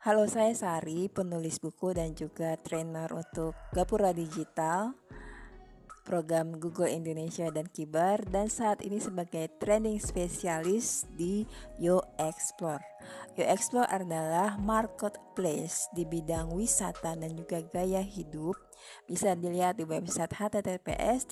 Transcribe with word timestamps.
Halo, 0.00 0.24
saya 0.24 0.56
Sari, 0.56 1.12
penulis 1.12 1.60
buku 1.60 1.92
dan 1.92 2.16
juga 2.16 2.56
trainer 2.56 3.12
untuk 3.12 3.52
Gapura 3.76 4.16
Digital, 4.16 4.96
program 6.08 6.56
Google 6.56 6.88
Indonesia 6.88 7.52
dan 7.52 7.68
Kibar, 7.68 8.24
dan 8.32 8.48
saat 8.48 8.80
ini 8.80 8.96
sebagai 8.96 9.52
training 9.60 10.00
spesialis 10.00 11.04
di 11.20 11.44
Yo 11.76 12.00
Explore. 12.16 12.80
Yo 13.36 13.44
Explore 13.44 13.92
adalah 13.92 14.56
marketplace 14.56 15.92
di 15.92 16.08
bidang 16.08 16.48
wisata 16.48 17.12
dan 17.12 17.36
juga 17.36 17.60
gaya 17.68 18.00
hidup. 18.00 18.56
Bisa 19.04 19.36
dilihat 19.36 19.76
di 19.76 19.84
website 19.84 20.32
https 20.32 21.28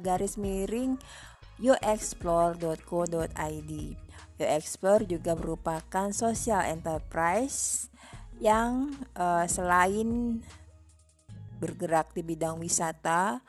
garis 0.00 0.40
miring 0.40 0.96
yoexplore.co.id. 1.60 3.72
YoExplore 4.36 5.08
juga 5.08 5.32
merupakan 5.32 6.12
social 6.12 6.68
enterprise 6.68 7.88
yang 8.36 8.92
uh, 9.16 9.48
selain 9.48 10.40
bergerak 11.56 12.12
di 12.12 12.20
bidang 12.20 12.60
wisata 12.60 13.40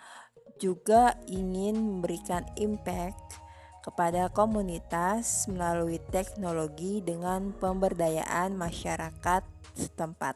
juga 0.58 1.20
ingin 1.28 1.78
memberikan 1.78 2.48
impact 2.58 3.44
kepada 3.84 4.28
komunitas 4.32 5.48
melalui 5.48 6.00
teknologi 6.12 7.00
dengan 7.00 7.56
pemberdayaan 7.56 8.56
masyarakat 8.56 9.44
setempat. 9.76 10.36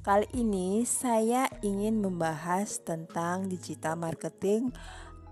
Kali 0.00 0.28
ini 0.32 0.84
saya 0.88 1.48
ingin 1.60 2.00
membahas 2.00 2.80
tentang 2.80 3.52
digital 3.52 4.00
marketing 4.00 4.72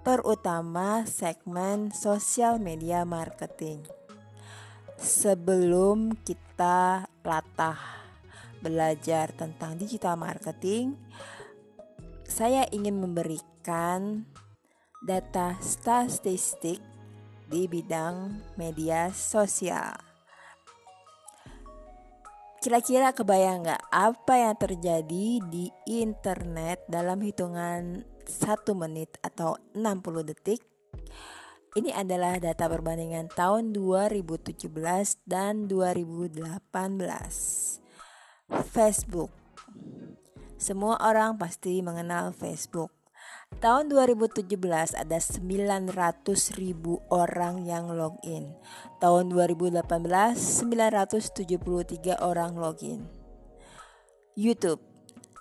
terutama 0.09 1.05
segmen 1.05 1.93
sosial 1.93 2.57
media 2.57 3.05
marketing. 3.05 3.85
Sebelum 4.97 6.17
kita 6.25 7.05
latah 7.21 7.77
belajar 8.65 9.37
tentang 9.37 9.77
digital 9.77 10.17
marketing, 10.17 10.97
saya 12.25 12.65
ingin 12.73 12.97
memberikan 13.05 14.25
data 15.05 15.61
statistik 15.61 16.81
di 17.45 17.69
bidang 17.69 18.33
media 18.57 19.13
sosial. 19.13 19.93
Kira-kira 22.65 23.13
kebayang 23.13 23.61
nggak 23.61 23.85
apa 23.93 24.35
yang 24.41 24.57
terjadi 24.57 25.27
di 25.53 25.69
internet 25.85 26.89
dalam 26.89 27.21
hitungan 27.21 28.17
1 28.29 28.77
menit 28.77 29.17
atau 29.25 29.57
60 29.73 30.29
detik. 30.29 30.61
Ini 31.73 31.97
adalah 31.97 32.37
data 32.37 32.69
perbandingan 32.69 33.33
tahun 33.33 33.73
2017 33.73 34.69
dan 35.25 35.65
2018. 35.65 37.81
Facebook. 38.73 39.33
Semua 40.59 40.99
orang 41.01 41.39
pasti 41.41 41.81
mengenal 41.85 42.33
Facebook. 42.33 42.91
Tahun 43.59 43.91
2017 43.91 44.47
ada 44.95 45.19
900 45.21 46.57
ribu 46.57 47.03
orang 47.11 47.65
yang 47.65 47.91
login. 47.93 48.55
Tahun 49.03 49.29
2018 49.29 49.85
973 50.67 52.23
orang 52.23 52.57
login. 52.57 53.09
YouTube 54.39 54.88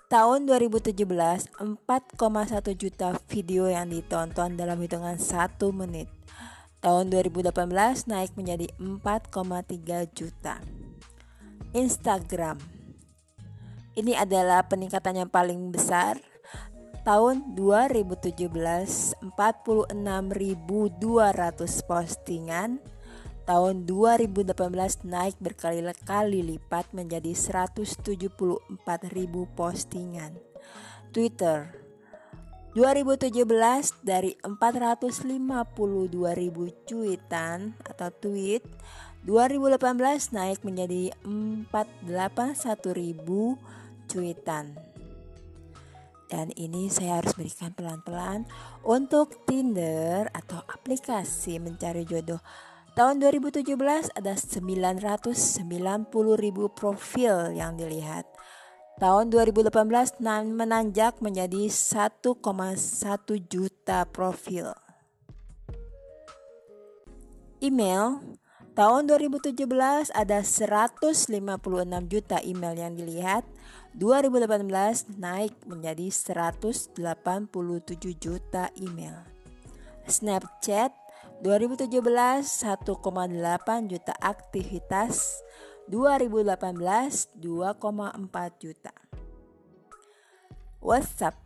Tahun 0.08 0.48
2017, 0.48 1.04
4,1 1.04 1.60
juta 2.80 3.12
video 3.28 3.68
yang 3.68 3.92
ditonton 3.92 4.56
dalam 4.56 4.80
hitungan 4.80 5.20
1 5.20 5.60
menit. 5.68 6.08
Tahun 6.80 7.12
2018 7.12 8.08
naik 8.08 8.32
menjadi 8.32 8.72
4,3 8.80 10.08
juta. 10.08 10.64
Instagram. 11.76 12.56
Ini 14.00 14.16
adalah 14.16 14.64
peningkatan 14.64 15.20
yang 15.20 15.28
paling 15.28 15.76
besar. 15.76 16.16
Tahun 17.04 17.52
2017, 17.52 18.48
46.200 19.20 19.92
postingan 21.84 22.80
tahun 23.48 23.88
2018 23.88 25.08
naik 25.08 25.40
berkali-kali 25.40 26.44
lipat 26.44 26.92
menjadi 26.92 27.32
174.000 27.32 28.68
postingan. 29.56 30.36
Twitter 31.16 31.72
2017 32.76 33.32
dari 34.04 34.36
452.000 34.44 35.64
cuitan 36.84 37.72
atau 37.80 38.12
tweet 38.12 38.60
2018 39.24 40.36
naik 40.36 40.60
menjadi 40.60 41.16
481.000 41.24 42.84
cuitan. 44.04 44.76
Dan 46.28 46.52
ini 46.60 46.92
saya 46.92 47.24
harus 47.24 47.32
berikan 47.32 47.72
pelan-pelan 47.72 48.44
untuk 48.84 49.48
Tinder 49.48 50.28
atau 50.36 50.60
aplikasi 50.68 51.56
mencari 51.56 52.04
jodoh 52.04 52.44
Tahun 52.98 53.22
2017 53.22 53.78
ada 54.10 54.34
990 54.34 55.30
ribu 56.34 56.66
profil 56.66 57.54
yang 57.54 57.78
dilihat. 57.78 58.26
Tahun 58.98 59.30
2018 59.30 60.18
menanjak 60.50 61.22
menjadi 61.22 61.70
1,1 61.70 62.34
juta 63.46 64.02
profil. 64.10 64.74
Email 67.62 68.18
Tahun 68.74 69.06
2017 69.06 69.54
ada 70.10 70.42
156 70.42 71.30
juta 72.10 72.42
email 72.42 72.74
yang 72.74 72.98
dilihat. 72.98 73.46
2018 73.94 74.66
naik 75.22 75.54
menjadi 75.70 76.10
187 76.10 76.98
juta 78.18 78.74
email. 78.74 79.22
Snapchat 80.10 81.07
2017 81.38 82.66
1,8 82.66 82.98
juta 83.86 84.10
aktivitas 84.18 85.38
2018 85.86 87.38
2,4 87.38 87.78
juta. 88.58 88.90
WhatsApp. 90.82 91.38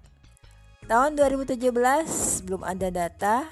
Tahun 0.88 1.12
2017 1.12 1.60
belum 2.48 2.64
ada 2.64 2.88
data. 2.88 3.44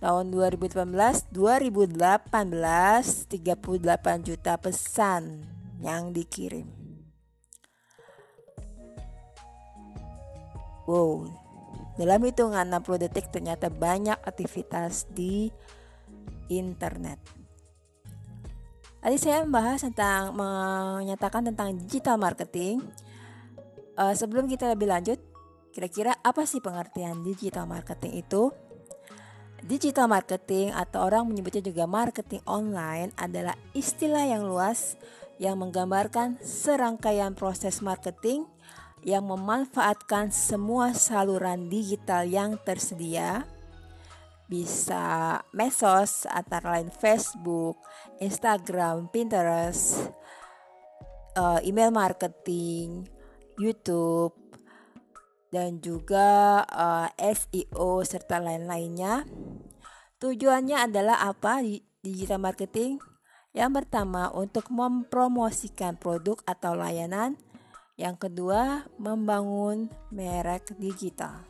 Tahun 0.00 0.24
2018 0.32 1.28
2018 1.28 3.28
38 3.28 4.24
juta 4.24 4.56
pesan 4.56 5.44
yang 5.84 6.16
dikirim. 6.16 6.64
Wow 10.88 11.43
dalam 11.94 12.20
hitungan 12.26 12.66
60 12.66 13.04
detik 13.06 13.30
ternyata 13.30 13.70
banyak 13.70 14.18
aktivitas 14.26 15.06
di 15.14 15.50
internet. 16.50 17.18
Tadi 19.04 19.20
saya 19.20 19.44
membahas 19.44 19.84
tentang 19.84 20.32
menyatakan 20.32 21.44
tentang 21.44 21.76
digital 21.76 22.16
marketing. 22.16 22.80
Uh, 23.94 24.16
sebelum 24.16 24.48
kita 24.48 24.66
lebih 24.72 24.88
lanjut, 24.88 25.20
kira-kira 25.76 26.16
apa 26.24 26.48
sih 26.48 26.64
pengertian 26.64 27.20
digital 27.20 27.68
marketing 27.68 28.24
itu? 28.24 28.48
Digital 29.60 30.08
marketing 30.08 30.72
atau 30.72 31.04
orang 31.04 31.28
menyebutnya 31.28 31.60
juga 31.60 31.84
marketing 31.84 32.40
online 32.48 33.12
adalah 33.20 33.56
istilah 33.76 34.24
yang 34.24 34.48
luas 34.48 34.96
yang 35.36 35.60
menggambarkan 35.60 36.40
serangkaian 36.40 37.36
proses 37.36 37.84
marketing 37.84 38.48
yang 39.04 39.28
memanfaatkan 39.28 40.32
semua 40.32 40.96
saluran 40.96 41.68
digital 41.68 42.24
yang 42.24 42.56
tersedia 42.64 43.44
bisa 44.48 45.40
medsos 45.52 46.24
antara 46.28 46.80
lain 46.80 46.92
Facebook, 46.92 47.80
Instagram, 48.20 49.08
Pinterest, 49.12 50.08
uh, 51.36 51.60
email 51.64 51.92
marketing, 51.92 53.08
YouTube, 53.60 54.36
dan 55.54 55.78
juga 55.78 56.66
eh, 56.66 57.30
SEO 57.30 58.02
serta 58.02 58.42
lain-lainnya. 58.42 59.22
Tujuannya 60.18 60.90
adalah 60.90 61.22
apa 61.22 61.62
di 61.62 61.78
digital 62.02 62.42
marketing? 62.42 62.98
Yang 63.54 63.70
pertama 63.78 64.34
untuk 64.34 64.66
mempromosikan 64.74 65.94
produk 65.94 66.42
atau 66.42 66.74
layanan 66.74 67.38
yang 67.94 68.18
kedua, 68.18 68.82
membangun 68.98 69.86
merek 70.10 70.74
digital. 70.74 71.46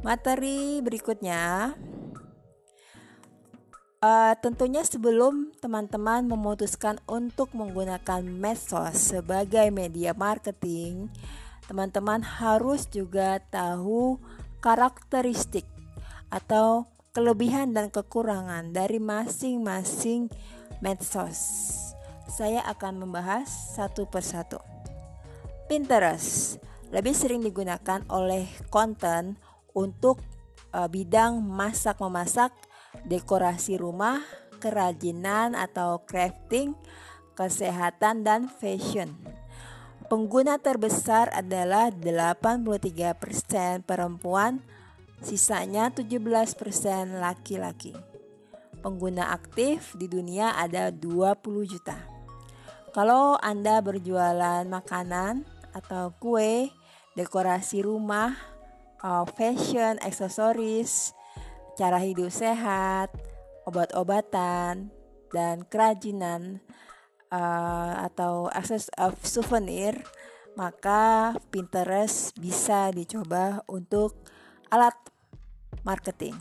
Materi 0.00 0.80
berikutnya, 0.80 1.76
uh, 4.00 4.34
tentunya 4.40 4.80
sebelum 4.80 5.52
teman-teman 5.60 6.24
memutuskan 6.24 6.96
untuk 7.04 7.52
menggunakan 7.52 8.24
medsos 8.24 9.12
sebagai 9.12 9.68
media 9.68 10.16
marketing, 10.16 11.12
teman-teman 11.68 12.24
harus 12.24 12.88
juga 12.88 13.44
tahu 13.52 14.16
karakteristik 14.64 15.68
atau 16.32 16.88
kelebihan 17.12 17.76
dan 17.76 17.92
kekurangan 17.92 18.72
dari 18.72 18.96
masing-masing 18.96 20.32
medsos. 20.80 21.38
Saya 22.28 22.64
akan 22.66 23.06
membahas 23.06 23.48
satu 23.76 24.08
persatu. 24.08 24.58
Pinterest 25.68 26.58
lebih 26.90 27.14
sering 27.14 27.44
digunakan 27.44 28.02
oleh 28.10 28.50
konten 28.68 29.38
untuk 29.70 30.18
uh, 30.74 30.90
bidang 30.90 31.38
masak-memasak, 31.38 32.50
dekorasi 33.06 33.78
rumah, 33.78 34.18
kerajinan 34.58 35.54
atau 35.54 36.02
crafting, 36.02 36.74
kesehatan 37.38 38.26
dan 38.26 38.50
fashion. 38.50 39.14
Pengguna 40.10 40.58
terbesar 40.58 41.30
adalah 41.30 41.94
83% 41.94 43.86
perempuan, 43.86 44.58
sisanya 45.22 45.94
17% 45.94 46.58
laki-laki. 47.22 48.09
Pengguna 48.80 49.36
aktif 49.36 49.92
di 50.00 50.08
dunia 50.08 50.56
ada 50.56 50.88
20 50.88 51.36
juta. 51.68 51.96
Kalau 52.90 53.38
Anda 53.38 53.78
berjualan 53.84 54.66
makanan 54.66 55.46
atau 55.70 56.10
kue, 56.18 56.72
dekorasi 57.14 57.86
rumah, 57.86 58.34
uh, 59.04 59.22
fashion, 59.36 60.00
aksesoris, 60.02 61.14
cara 61.78 62.02
hidup 62.02 62.32
sehat, 62.34 63.14
obat-obatan, 63.68 64.90
dan 65.30 65.56
kerajinan 65.70 66.58
uh, 67.30 68.04
atau 68.10 68.50
akses 68.50 68.90
of 68.98 69.14
souvenir, 69.22 70.02
maka 70.58 71.36
Pinterest 71.54 72.34
bisa 72.36 72.90
dicoba 72.90 73.62
untuk 73.70 74.18
alat 74.68 74.98
marketing. 75.86 76.34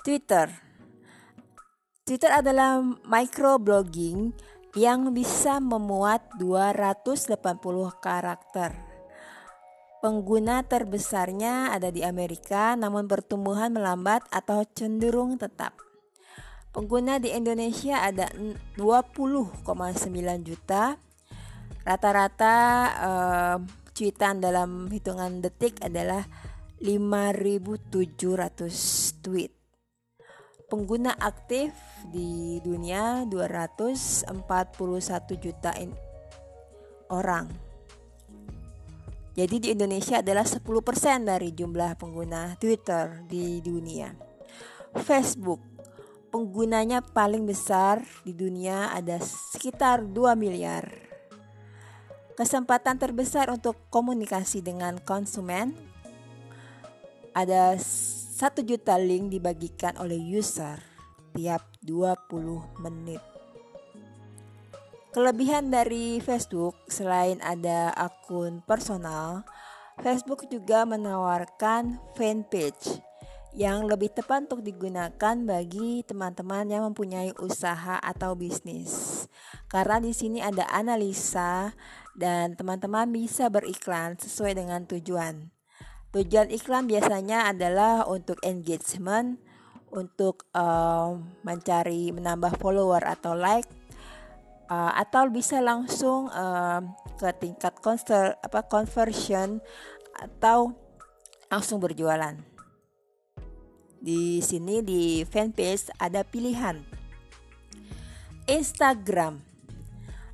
Twitter. 0.00 0.69
Twitter 2.10 2.34
adalah 2.34 2.82
microblogging 3.06 4.34
yang 4.74 5.14
bisa 5.14 5.62
memuat 5.62 6.26
280 6.42 7.38
karakter. 8.02 8.74
Pengguna 10.02 10.66
terbesarnya 10.66 11.70
ada 11.70 11.94
di 11.94 12.02
Amerika, 12.02 12.74
namun 12.74 13.06
pertumbuhan 13.06 13.70
melambat 13.70 14.26
atau 14.34 14.66
cenderung 14.74 15.38
tetap. 15.38 15.78
Pengguna 16.74 17.22
di 17.22 17.30
Indonesia 17.30 18.02
ada 18.02 18.26
20,9 18.74 19.62
juta. 20.42 20.98
Rata-rata 21.86 22.56
uh, 23.06 23.62
cuitan 23.94 24.42
dalam 24.42 24.90
hitungan 24.90 25.38
detik 25.38 25.78
adalah 25.78 26.26
5.700 26.82 29.22
tweet. 29.22 29.59
Pengguna 30.70 31.18
aktif 31.18 31.74
di 32.14 32.62
dunia 32.62 33.26
241 33.26 34.30
juta 35.42 35.74
orang. 37.10 37.50
Jadi 39.34 39.56
di 39.58 39.68
Indonesia 39.74 40.22
adalah 40.22 40.46
10% 40.46 40.62
dari 41.26 41.50
jumlah 41.50 41.98
pengguna 41.98 42.54
Twitter 42.54 43.26
di 43.26 43.58
dunia. 43.58 44.14
Facebook 44.94 45.58
penggunanya 46.30 47.02
paling 47.02 47.42
besar 47.42 48.02
di 48.22 48.30
dunia 48.30 48.94
ada 48.94 49.18
sekitar 49.18 50.06
2 50.06 50.38
miliar. 50.38 50.86
Kesempatan 52.38 52.96
terbesar 52.96 53.50
untuk 53.50 53.76
komunikasi 53.90 54.62
dengan 54.62 55.02
konsumen 55.02 55.74
ada 57.34 57.74
1 58.40 58.64
juta 58.64 58.96
link 58.96 59.36
dibagikan 59.36 60.00
oleh 60.00 60.16
user 60.16 60.80
tiap 61.36 61.60
20 61.84 62.80
menit. 62.80 63.20
Kelebihan 65.12 65.68
dari 65.68 66.24
Facebook 66.24 66.72
selain 66.88 67.36
ada 67.44 67.92
akun 67.92 68.64
personal, 68.64 69.44
Facebook 70.00 70.48
juga 70.48 70.88
menawarkan 70.88 72.00
fanpage 72.16 73.04
yang 73.52 73.84
lebih 73.84 74.08
tepat 74.08 74.48
untuk 74.48 74.64
digunakan 74.64 75.36
bagi 75.44 76.00
teman-teman 76.08 76.64
yang 76.64 76.88
mempunyai 76.88 77.36
usaha 77.44 78.00
atau 78.00 78.32
bisnis. 78.32 79.28
Karena 79.68 80.00
di 80.00 80.16
sini 80.16 80.40
ada 80.40 80.64
analisa 80.72 81.76
dan 82.16 82.56
teman-teman 82.56 83.04
bisa 83.12 83.52
beriklan 83.52 84.16
sesuai 84.16 84.56
dengan 84.56 84.88
tujuan. 84.88 85.59
Tujuan 86.10 86.50
iklan 86.50 86.90
biasanya 86.90 87.46
adalah 87.54 88.02
untuk 88.10 88.42
engagement, 88.42 89.38
untuk 89.94 90.42
uh, 90.58 91.14
mencari 91.46 92.10
menambah 92.10 92.58
follower 92.58 93.06
atau 93.06 93.38
like, 93.38 93.70
uh, 94.66 94.90
atau 94.98 95.30
bisa 95.30 95.62
langsung 95.62 96.26
uh, 96.34 96.82
ke 97.14 97.30
tingkat 97.38 97.78
conver 97.78 98.34
apa 98.42 98.66
conversion 98.66 99.62
atau 100.18 100.74
langsung 101.46 101.78
berjualan. 101.78 102.34
Di 104.02 104.42
sini 104.42 104.82
di 104.82 105.22
fanpage 105.22 105.94
ada 105.94 106.26
pilihan. 106.26 106.82
Instagram. 108.50 109.38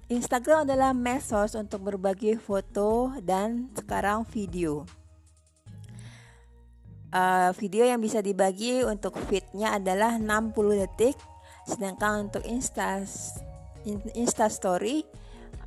Instagram 0.08 0.64
adalah 0.64 0.96
medsos 0.96 1.52
untuk 1.52 1.84
berbagi 1.84 2.38
foto 2.40 3.12
dan 3.20 3.68
sekarang 3.76 4.24
video. 4.24 4.86
Uh, 7.16 7.48
video 7.56 7.88
yang 7.88 7.96
bisa 7.96 8.20
dibagi 8.20 8.84
untuk 8.84 9.16
feednya 9.24 9.72
adalah 9.72 10.20
60 10.20 10.52
detik, 10.84 11.16
sedangkan 11.64 12.28
untuk 12.28 12.44
Insta 12.44 13.00
Insta 14.12 14.52
Story 14.52 15.00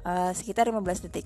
uh, 0.06 0.30
sekitar 0.30 0.70
15 0.70 1.10
detik. 1.10 1.26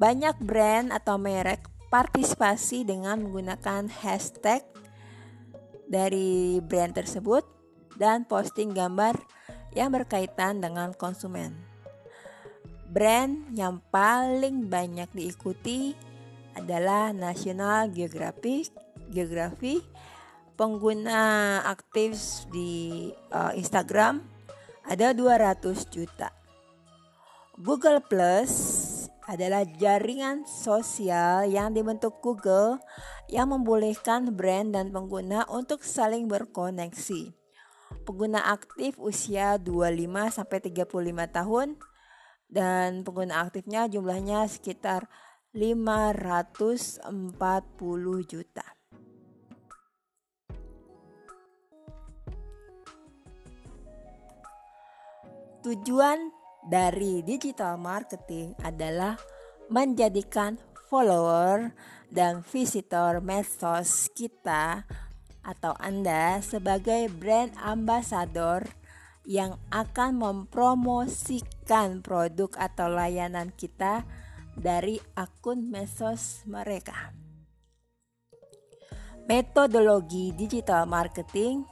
Banyak 0.00 0.40
brand 0.40 0.88
atau 0.88 1.20
merek 1.20 1.68
partisipasi 1.92 2.88
dengan 2.88 3.28
menggunakan 3.28 3.92
hashtag 3.92 4.64
dari 5.84 6.56
brand 6.64 6.96
tersebut 6.96 7.44
dan 8.00 8.24
posting 8.24 8.72
gambar 8.72 9.20
yang 9.76 9.92
berkaitan 9.92 10.64
dengan 10.64 10.96
konsumen. 10.96 11.52
Brand 12.88 13.52
yang 13.52 13.84
paling 13.92 14.64
banyak 14.72 15.12
diikuti 15.12 16.07
adalah 16.58 17.14
National 17.14 17.88
Geographic, 17.94 18.74
Geography. 19.08 19.80
Pengguna 20.58 21.62
aktif 21.62 22.18
di 22.50 23.08
uh, 23.30 23.54
Instagram 23.54 24.18
ada 24.82 25.14
200 25.14 25.62
juta. 25.86 26.34
Google 27.58 28.02
Plus 28.02 28.50
adalah 29.28 29.62
jaringan 29.66 30.48
sosial 30.48 31.46
yang 31.46 31.76
dibentuk 31.76 32.18
Google 32.24 32.80
yang 33.28 33.52
membolehkan 33.52 34.32
brand 34.32 34.72
dan 34.72 34.88
pengguna 34.88 35.44
untuk 35.52 35.84
saling 35.84 36.26
berkoneksi. 36.26 37.36
Pengguna 38.08 38.40
aktif 38.48 38.96
usia 38.96 39.60
25 39.60 40.32
sampai 40.32 40.58
35 40.64 40.88
tahun 41.28 41.76
dan 42.48 43.04
pengguna 43.04 43.44
aktifnya 43.44 43.84
jumlahnya 43.92 44.48
sekitar 44.48 45.04
540 45.58 47.02
juta. 48.30 48.62
Tujuan 55.66 56.30
dari 56.62 57.26
digital 57.26 57.74
marketing 57.74 58.54
adalah 58.62 59.18
menjadikan 59.66 60.62
follower 60.86 61.74
dan 62.06 62.46
visitor 62.46 63.18
medsos 63.18 64.06
kita 64.14 64.86
atau 65.42 65.74
Anda 65.82 66.38
sebagai 66.38 67.10
brand 67.10 67.50
ambassador 67.58 68.62
yang 69.26 69.58
akan 69.74 70.22
mempromosikan 70.22 72.00
produk 72.06 72.54
atau 72.54 72.86
layanan 72.86 73.50
kita 73.58 74.06
dari 74.58 74.98
akun 75.14 75.70
medsos 75.70 76.42
mereka. 76.44 77.14
Metodologi 79.30 80.34
digital 80.34 80.84
marketing 80.84 81.62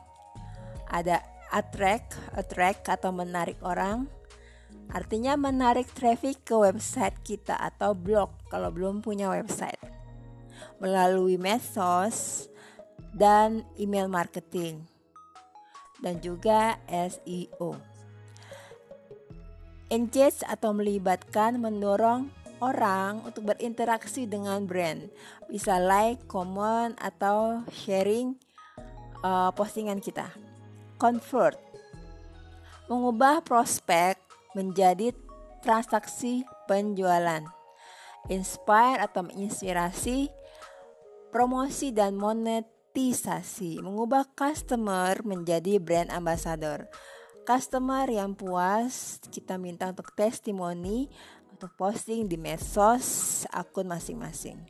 ada 0.87 1.19
attract, 1.51 2.15
attract 2.37 2.87
atau 2.87 3.11
menarik 3.11 3.59
orang, 3.65 4.07
Artinya 4.93 5.35
menarik 5.35 5.91
traffic 5.91 6.47
ke 6.47 6.55
website 6.55 7.19
kita 7.27 7.59
atau 7.59 7.95
blog 7.97 8.31
kalau 8.47 8.71
belum 8.71 9.03
punya 9.03 9.27
website. 9.27 9.81
Melalui 10.79 11.41
medsos 11.41 12.47
dan 13.11 13.67
email 13.81 14.07
marketing. 14.07 14.87
Dan 15.99 16.21
juga 16.21 16.79
SEO. 16.87 17.75
Engage 19.89 20.45
atau 20.45 20.71
melibatkan 20.77 21.57
mendorong 21.57 22.31
orang 22.61 23.25
untuk 23.27 23.53
berinteraksi 23.53 24.25
dengan 24.25 24.65
brand. 24.65 25.09
Bisa 25.51 25.77
like, 25.81 26.25
comment, 26.31 26.97
atau 27.01 27.63
sharing 27.73 28.37
uh, 29.21 29.53
postingan 29.53 30.01
kita. 30.01 30.33
Convert 30.97 31.61
mengubah 32.87 33.43
prospek 33.43 34.17
menjadi 34.55 35.11
transaksi 35.61 36.47
penjualan. 36.71 37.43
Inspire 38.31 39.03
atau 39.03 39.27
menginspirasi 39.27 40.31
promosi 41.31 41.91
dan 41.93 42.17
monetisasi, 42.17 43.83
mengubah 43.83 44.27
customer 44.35 45.21
menjadi 45.23 45.79
brand 45.83 46.11
ambassador. 46.11 46.87
Customer 47.47 48.11
yang 48.11 48.35
puas 48.35 49.23
kita 49.31 49.55
minta 49.55 49.87
untuk 49.95 50.11
testimoni 50.19 51.07
atau 51.57 51.73
posting 51.73 52.29
di 52.29 52.37
medsos 52.37 53.49
akun 53.49 53.89
masing-masing. 53.89 54.61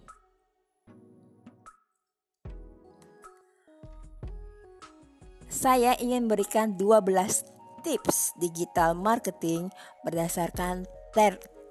Saya 5.51 5.99
ingin 5.99 6.31
berikan 6.31 6.79
12 6.79 7.43
tips 7.83 8.39
digital 8.39 8.95
marketing 8.95 9.67
berdasarkan 10.07 10.87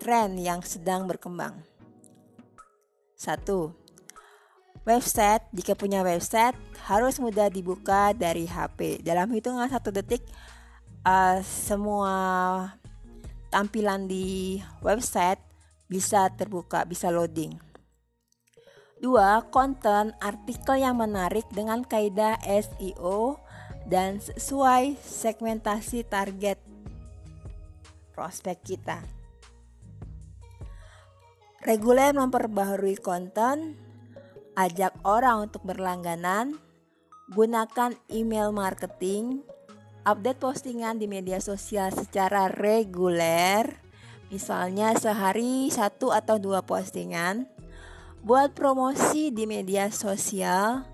tren 0.03 0.35
yang 0.35 0.59
sedang 0.59 1.07
berkembang. 1.07 1.63
1 3.15 3.39
Website, 4.85 5.41
jika 5.49 5.73
punya 5.73 6.05
website, 6.05 6.53
harus 6.85 7.17
mudah 7.17 7.49
dibuka 7.49 8.13
dari 8.13 8.45
HP. 8.45 9.01
Dalam 9.01 9.33
hitungan 9.33 9.65
satu 9.65 9.89
detik, 9.89 10.21
uh, 11.01 11.41
semua 11.41 12.13
tampilan 13.55 14.11
di 14.11 14.59
website 14.83 15.39
bisa 15.87 16.27
terbuka, 16.35 16.83
bisa 16.83 17.07
loading. 17.07 17.55
Dua, 18.99 19.47
konten 19.47 20.11
artikel 20.19 20.83
yang 20.83 20.99
menarik 20.99 21.47
dengan 21.55 21.87
kaidah 21.87 22.35
SEO 22.43 23.39
dan 23.87 24.19
sesuai 24.19 24.99
segmentasi 24.99 26.03
target 26.03 26.59
prospek 28.11 28.59
kita. 28.75 28.99
Reguler 31.63 32.11
memperbaharui 32.11 32.99
konten 32.99 33.79
ajak 34.59 34.99
orang 35.07 35.47
untuk 35.47 35.63
berlangganan, 35.63 36.59
gunakan 37.31 37.95
email 38.11 38.51
marketing, 38.51 39.43
update 40.05 40.37
postingan 40.37 41.01
di 41.01 41.09
media 41.09 41.41
sosial 41.41 41.89
secara 41.89 42.45
reguler, 42.47 43.65
misalnya 44.29 44.93
sehari 44.93 45.73
satu 45.73 46.13
atau 46.13 46.37
dua 46.37 46.61
postingan, 46.61 47.49
buat 48.21 48.53
promosi 48.53 49.33
di 49.33 49.49
media 49.49 49.89
sosial, 49.89 50.85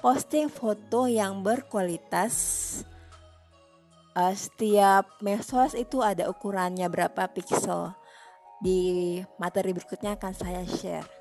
posting 0.00 0.48
foto 0.48 1.04
yang 1.04 1.44
berkualitas. 1.44 2.34
Uh, 4.18 4.34
setiap 4.34 5.06
medsos 5.22 5.78
itu 5.78 6.02
ada 6.02 6.26
ukurannya 6.26 6.88
berapa 6.90 7.30
pixel. 7.30 7.94
Di 8.58 9.22
materi 9.38 9.70
berikutnya 9.70 10.18
akan 10.18 10.34
saya 10.34 10.66
share. 10.66 11.17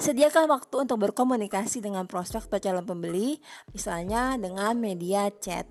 Sediakan 0.00 0.48
waktu 0.48 0.88
untuk 0.88 0.98
berkomunikasi 1.10 1.84
dengan 1.84 2.08
prospek 2.08 2.48
atau 2.48 2.60
calon 2.62 2.88
pembeli, 2.88 3.42
misalnya 3.76 4.40
dengan 4.40 4.72
media 4.80 5.28
chat. 5.28 5.68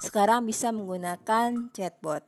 Sekarang 0.00 0.48
bisa 0.48 0.74
menggunakan 0.74 1.70
chatbot. 1.70 2.24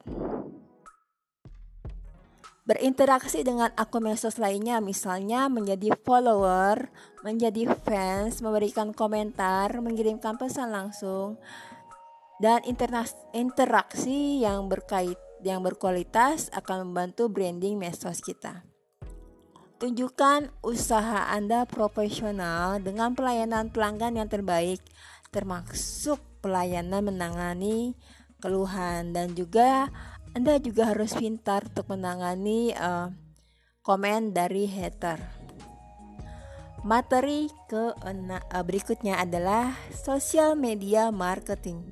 Berinteraksi 2.63 3.43
dengan 3.43 3.75
akun 3.75 4.07
medsos 4.07 4.39
lainnya, 4.39 4.79
misalnya 4.79 5.51
menjadi 5.51 5.99
follower, 6.07 6.95
menjadi 7.27 7.75
fans, 7.83 8.39
memberikan 8.39 8.95
komentar, 8.95 9.75
mengirimkan 9.83 10.39
pesan 10.39 10.71
langsung, 10.71 11.43
dan 12.39 12.63
interaksi 13.35 14.39
yang 14.47 14.71
berkait 14.71 15.19
yang 15.43 15.59
berkualitas 15.67 16.55
akan 16.55 16.87
membantu 16.87 17.27
branding 17.27 17.75
medsos 17.75 18.23
kita. 18.23 18.72
Tunjukkan 19.83 20.63
usaha 20.63 21.27
Anda 21.35 21.67
profesional 21.67 22.79
dengan 22.79 23.19
pelayanan 23.19 23.67
pelanggan 23.67 24.15
yang 24.15 24.31
terbaik, 24.31 24.79
termasuk 25.35 26.23
pelayanan 26.39 27.03
menangani 27.03 27.99
keluhan 28.39 29.11
dan 29.11 29.35
juga 29.35 29.91
Anda 30.39 30.63
juga 30.63 30.95
harus 30.95 31.19
pintar 31.19 31.67
untuk 31.67 31.91
menangani 31.91 32.71
uh, 32.79 33.11
komen 33.83 34.31
dari 34.31 34.71
hater. 34.71 35.19
Materi 36.87 37.51
ke 37.67 37.91
uh, 37.91 38.63
berikutnya 38.63 39.19
adalah 39.19 39.75
sosial 39.91 40.55
media 40.55 41.11
marketing. 41.11 41.83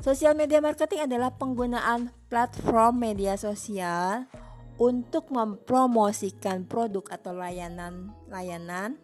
Sosial 0.00 0.32
media 0.32 0.64
marketing 0.64 1.04
adalah 1.04 1.36
penggunaan 1.36 2.16
platform 2.32 2.96
media 2.96 3.36
sosial 3.36 4.24
untuk 4.82 5.30
mempromosikan 5.30 6.66
produk 6.66 7.06
atau 7.14 7.30
layanan-layanan. 7.38 8.98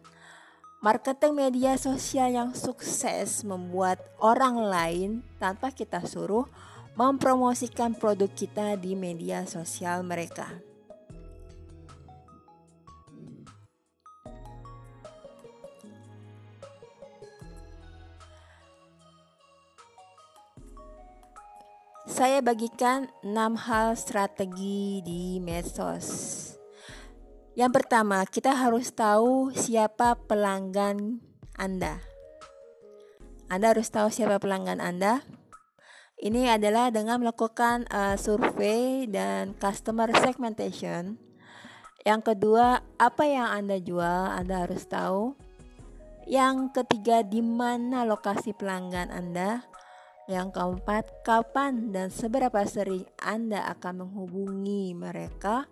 Marketing 0.83 1.31
media 1.31 1.79
sosial 1.79 2.35
yang 2.35 2.51
sukses 2.51 3.47
membuat 3.47 4.03
orang 4.19 4.59
lain 4.59 5.09
tanpa 5.39 5.71
kita 5.71 6.03
suruh 6.03 6.47
mempromosikan 6.99 7.95
produk 7.95 8.27
kita 8.27 8.75
di 8.75 8.91
media 8.91 9.47
sosial 9.47 10.03
mereka. 10.03 10.68
Saya 22.19 22.43
bagikan 22.43 23.07
6 23.23 23.31
hal 23.63 23.95
strategi 23.95 24.99
di 24.99 25.39
medsos. 25.39 26.51
Yang 27.55 27.79
pertama, 27.79 28.27
kita 28.27 28.59
harus 28.59 28.91
tahu 28.91 29.55
siapa 29.55 30.19
pelanggan 30.27 31.23
Anda. 31.55 32.03
Anda 33.47 33.71
harus 33.71 33.87
tahu 33.87 34.11
siapa 34.11 34.35
pelanggan 34.35 34.83
Anda. 34.83 35.23
Ini 36.19 36.59
adalah 36.59 36.91
dengan 36.91 37.23
melakukan 37.23 37.87
uh, 37.87 38.19
survei 38.19 39.07
dan 39.07 39.55
customer 39.55 40.11
segmentation. 40.19 41.15
Yang 42.03 42.35
kedua, 42.35 42.83
apa 42.99 43.23
yang 43.31 43.47
Anda 43.47 43.79
jual, 43.79 44.35
Anda 44.35 44.67
harus 44.67 44.83
tahu. 44.91 45.39
Yang 46.27 46.83
ketiga, 46.83 47.23
di 47.23 47.39
mana 47.39 48.03
lokasi 48.03 48.51
pelanggan 48.51 49.07
Anda. 49.07 49.78
Yang 50.29 50.61
keempat, 50.61 51.25
kapan 51.25 51.89
dan 51.89 52.13
seberapa 52.13 52.61
sering 52.69 53.01
Anda 53.17 53.65
akan 53.73 54.05
menghubungi 54.05 54.93
mereka? 54.93 55.65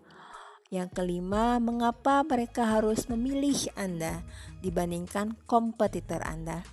Yang 0.74 0.98
kelima, 0.98 1.62
mengapa 1.62 2.26
mereka 2.26 2.66
harus 2.66 3.06
memilih 3.06 3.54
Anda 3.78 4.26
dibandingkan 4.66 5.38
kompetitor 5.46 6.26
Anda? 6.26 6.66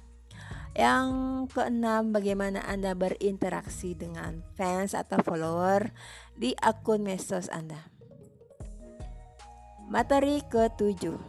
Yang 0.72 1.12
keenam, 1.52 2.08
bagaimana 2.16 2.64
Anda 2.64 2.96
berinteraksi 2.96 3.92
dengan 3.92 4.40
fans 4.56 4.96
atau 4.96 5.20
follower 5.20 5.92
di 6.40 6.56
akun 6.56 7.04
medsos 7.04 7.52
Anda. 7.52 7.84
Materi 9.92 10.40
ketujuh. 10.40 11.20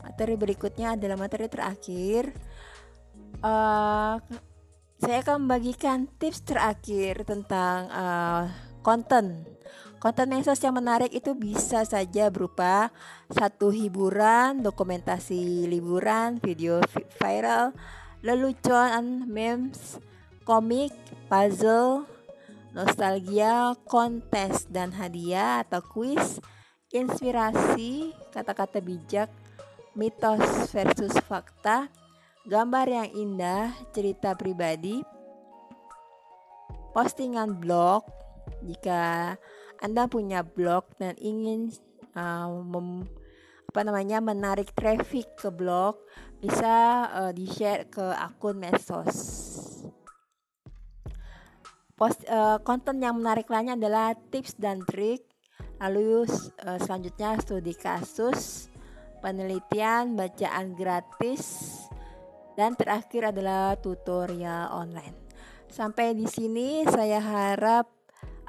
Materi 0.00 0.34
berikutnya 0.40 0.96
adalah 0.96 1.20
materi 1.20 1.44
terakhir. 1.52 2.32
Uh, 3.44 4.16
saya 4.98 5.22
akan 5.22 5.46
membagikan 5.46 6.10
tips 6.18 6.42
terakhir 6.42 7.22
tentang 7.22 7.86
uh, 7.94 8.50
konten. 8.82 9.46
Konten 9.98 10.30
medsos 10.30 10.62
yang 10.62 10.78
menarik 10.78 11.10
itu 11.10 11.34
bisa 11.34 11.82
saja 11.82 12.30
berupa 12.30 12.94
satu 13.30 13.74
hiburan, 13.74 14.62
dokumentasi 14.62 15.66
liburan, 15.66 16.38
video 16.38 16.78
viral, 17.18 17.74
lelucon, 18.22 19.26
memes, 19.26 19.98
komik, 20.46 20.94
puzzle, 21.26 22.06
nostalgia, 22.74 23.74
kontes 23.86 24.70
dan 24.70 24.94
hadiah 24.94 25.66
atau 25.66 25.82
kuis, 25.82 26.38
inspirasi, 26.94 28.14
kata-kata 28.30 28.78
bijak, 28.78 29.30
mitos 29.98 30.70
versus 30.70 31.14
fakta, 31.26 31.90
gambar 32.46 32.86
yang 32.86 33.08
indah, 33.16 33.74
cerita 33.90 34.38
pribadi, 34.38 35.02
postingan 36.94 37.58
blog. 37.58 38.06
Jika 38.62 39.34
Anda 39.82 40.10
punya 40.10 40.42
blog 40.42 40.90
dan 40.98 41.14
ingin 41.18 41.70
uh, 42.14 42.50
mem, 42.62 43.06
apa 43.70 43.80
namanya 43.86 44.18
menarik 44.18 44.74
traffic 44.74 45.26
ke 45.38 45.50
blog, 45.50 45.98
bisa 46.38 47.06
uh, 47.10 47.32
di-share 47.34 47.86
ke 47.90 48.02
akun 48.02 48.58
medsos. 48.58 49.16
Post 51.98 52.22
uh, 52.30 52.62
konten 52.62 53.02
yang 53.02 53.18
menarik 53.18 53.50
lainnya 53.50 53.74
adalah 53.74 54.14
tips 54.30 54.54
dan 54.54 54.86
trik. 54.86 55.26
Lalu 55.78 56.26
uh, 56.66 56.78
selanjutnya 56.82 57.38
studi 57.38 57.74
kasus, 57.74 58.70
penelitian, 59.22 60.18
bacaan 60.18 60.74
gratis, 60.74 61.42
dan 62.58 62.74
terakhir 62.74 63.30
adalah 63.30 63.78
tutorial 63.78 64.74
online. 64.74 65.14
Sampai 65.70 66.18
di 66.18 66.26
sini 66.26 66.82
saya 66.90 67.22
harap 67.22 67.86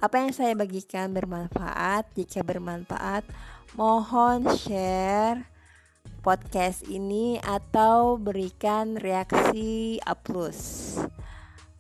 apa 0.01 0.15
yang 0.17 0.33
saya 0.33 0.57
bagikan 0.57 1.13
bermanfaat. 1.13 2.09
Jika 2.17 2.41
bermanfaat, 2.41 3.21
mohon 3.77 4.49
share 4.57 5.45
podcast 6.25 6.89
ini 6.89 7.37
atau 7.37 8.17
berikan 8.17 8.97
reaksi 8.97 10.01
A+. 10.01 10.17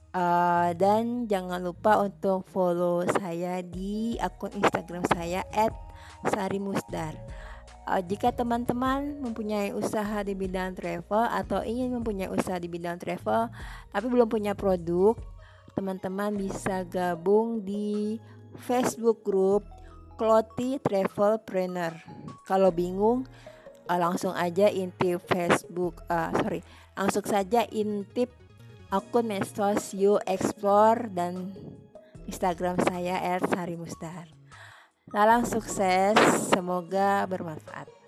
Uh, 0.09 0.69
dan 0.77 1.25
jangan 1.25 1.61
lupa 1.65 1.97
untuk 2.01 2.45
follow 2.53 3.05
saya 3.09 3.65
di 3.65 4.21
akun 4.21 4.53
Instagram 4.53 5.01
saya 5.09 5.41
@sarimusdar. 6.29 7.17
Uh, 7.89 8.05
jika 8.05 8.29
teman-teman 8.29 9.17
mempunyai 9.17 9.73
usaha 9.73 10.21
di 10.21 10.37
bidang 10.37 10.77
travel 10.77 11.25
atau 11.25 11.65
ingin 11.65 11.97
mempunyai 11.97 12.29
usaha 12.29 12.61
di 12.61 12.69
bidang 12.69 13.01
travel 13.01 13.49
tapi 13.89 14.05
belum 14.05 14.29
punya 14.29 14.53
produk, 14.53 15.17
teman-teman 15.73 16.37
bisa 16.37 16.85
gabung 16.85 17.65
di 17.65 18.21
Facebook 18.61 19.25
group 19.25 19.65
Cloti 20.21 20.77
Travel 20.77 21.41
Planner. 21.41 21.97
Kalau 22.45 22.69
bingung, 22.69 23.25
uh, 23.89 23.97
langsung 23.97 24.37
aja 24.37 24.69
intip 24.69 25.25
Facebook, 25.25 26.05
uh, 26.13 26.29
sorry, 26.45 26.61
langsung 26.93 27.25
saja 27.25 27.65
intip 27.73 28.29
akun 28.93 29.33
medsos 29.33 29.97
You 29.97 30.21
Explore 30.29 31.09
dan 31.09 31.57
Instagram 32.29 32.77
saya 32.85 33.17
@sarimustar. 33.49 34.38
Salam 35.09 35.41
sukses, 35.41 36.13
semoga 36.53 37.25
bermanfaat. 37.25 37.98